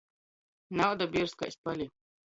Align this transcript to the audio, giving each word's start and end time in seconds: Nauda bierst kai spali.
Nauda 0.81 1.09
bierst 1.13 1.37
kai 1.43 1.51
spali. 1.57 1.91